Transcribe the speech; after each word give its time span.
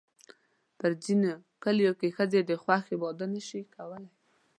په 0.79 0.87
ځینو 1.03 1.31
کلیو 1.63 1.93
کې 1.99 2.09
ښځې 2.17 2.41
د 2.49 2.51
خوښې 2.61 2.95
واده 3.01 3.25
نه 3.33 3.41
شي 3.47 3.61
کولی. 3.75 4.07